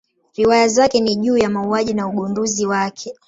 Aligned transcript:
Riwaya 0.37 0.67
zake 0.67 0.99
ni 1.01 1.15
juu 1.15 1.37
ya 1.37 1.49
mauaji 1.49 1.93
na 1.93 2.07
ugunduzi 2.07 2.65
wake. 2.65 3.13